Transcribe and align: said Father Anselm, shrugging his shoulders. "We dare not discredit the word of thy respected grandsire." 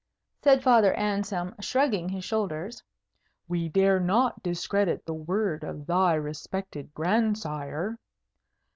said 0.43 0.63
Father 0.63 0.93
Anselm, 0.95 1.53
shrugging 1.59 2.09
his 2.09 2.23
shoulders. 2.25 2.81
"We 3.47 3.69
dare 3.69 3.99
not 3.99 4.41
discredit 4.41 5.05
the 5.05 5.13
word 5.13 5.63
of 5.63 5.85
thy 5.85 6.15
respected 6.15 6.91
grandsire." 6.95 7.99